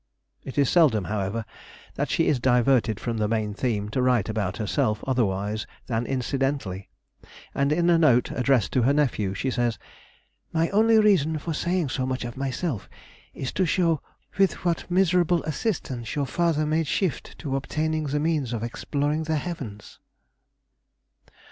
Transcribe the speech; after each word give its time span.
It 0.43 0.57
is 0.57 0.67
seldom, 0.67 1.03
however, 1.03 1.45
that 1.93 2.09
she 2.09 2.25
is 2.25 2.39
diverted 2.39 2.99
from 2.99 3.17
the 3.17 3.27
main 3.27 3.53
theme 3.53 3.87
to 3.89 4.01
write 4.01 4.29
about 4.29 4.57
herself 4.57 5.03
otherwise 5.05 5.67
than 5.85 6.07
incidentally, 6.07 6.89
and 7.53 7.71
in 7.71 7.87
a 7.87 7.99
note 7.99 8.31
addressed 8.31 8.71
to 8.73 8.81
her 8.81 8.93
nephew, 8.93 9.35
she 9.35 9.51
says:—"My 9.51 10.69
only 10.71 10.97
reason 10.97 11.37
for 11.37 11.53
saying 11.53 11.89
so 11.89 12.07
much 12.07 12.25
of 12.25 12.35
myself 12.35 12.89
is 13.35 13.51
to 13.51 13.65
show 13.67 14.01
with 14.39 14.65
what 14.65 14.89
miserable 14.89 15.43
assistance 15.43 16.15
your 16.15 16.25
father 16.25 16.65
made 16.65 16.87
shift 16.87 17.37
to 17.37 17.55
obtaining 17.55 18.05
the 18.05 18.19
means 18.19 18.53
of 18.53 18.63
exploring 18.63 19.21
the 19.25 19.35
heavens." 19.35 19.99